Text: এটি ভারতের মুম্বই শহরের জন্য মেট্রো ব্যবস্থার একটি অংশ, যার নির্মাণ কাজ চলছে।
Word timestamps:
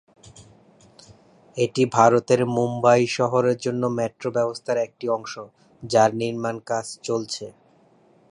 এটি 1.57 1.83
ভারতের 1.95 2.41
মুম্বই 2.55 3.03
শহরের 3.17 3.57
জন্য 3.57 3.83
মেট্রো 3.97 4.29
ব্যবস্থার 4.37 4.77
একটি 4.77 5.05
অংশ, 5.09 5.33
যার 5.83 6.11
নির্মাণ 6.21 6.55
কাজ 6.69 6.85
চলছে। 7.03 7.45